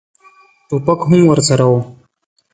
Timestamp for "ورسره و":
1.31-1.73